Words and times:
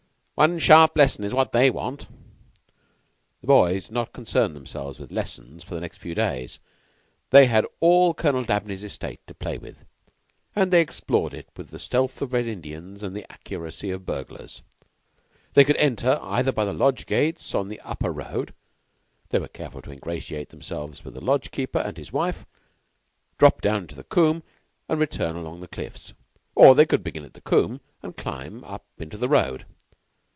One 0.35 0.57
sharp 0.57 0.97
lesson 0.97 1.23
is 1.23 1.35
what 1.35 1.51
they 1.51 1.69
want." 1.69 2.07
The 3.41 3.45
boys 3.45 3.85
did 3.85 3.93
not 3.93 4.11
concern 4.11 4.55
themselves 4.55 4.97
with 4.97 5.11
lessons 5.11 5.63
for 5.63 5.75
the 5.75 5.81
next 5.81 5.97
few 5.97 6.15
days. 6.15 6.57
They 7.29 7.45
had 7.45 7.63
all 7.79 8.15
Colonel 8.15 8.43
Dabney's 8.43 8.83
estate 8.83 9.19
to 9.27 9.35
play 9.35 9.59
with, 9.59 9.85
and 10.55 10.71
they 10.73 10.81
explored 10.81 11.35
it 11.35 11.47
with 11.55 11.69
the 11.69 11.77
stealth 11.77 12.23
of 12.23 12.33
Red 12.33 12.47
Indians 12.47 13.03
and 13.03 13.15
the 13.15 13.31
accuracy 13.31 13.91
of 13.91 14.07
burglars. 14.07 14.63
They 15.53 15.63
could 15.63 15.77
enter 15.77 16.17
either 16.23 16.51
by 16.51 16.65
the 16.65 16.73
Lodge 16.73 17.05
gates 17.05 17.53
on 17.53 17.67
the 17.69 17.79
upper 17.81 18.11
road 18.11 18.55
they 19.29 19.37
were 19.37 19.47
careful 19.47 19.83
to 19.83 19.91
ingratiate 19.91 20.49
themselves 20.49 21.05
with 21.05 21.13
the 21.13 21.23
Lodge 21.23 21.51
keeper 21.51 21.77
and 21.77 21.97
his 21.99 22.11
wife 22.11 22.47
drop 23.37 23.61
down 23.61 23.83
into 23.83 23.93
the 23.95 24.03
combe, 24.03 24.41
and 24.89 24.99
return 24.99 25.35
along 25.35 25.61
the 25.61 25.67
cliffs; 25.67 26.15
or 26.55 26.73
they 26.73 26.87
could 26.87 27.03
begin 27.03 27.25
at 27.25 27.35
the 27.35 27.41
combe 27.41 27.79
and 28.01 28.17
climb 28.17 28.63
up 28.63 28.87
into 28.97 29.17
the 29.19 29.29
road. 29.29 29.67